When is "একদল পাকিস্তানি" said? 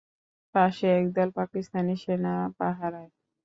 0.99-1.95